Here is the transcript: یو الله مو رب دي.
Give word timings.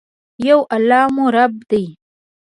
یو 0.47 0.59
الله 0.75 1.03
مو 1.15 1.25
رب 1.35 1.53
دي. 1.69 1.83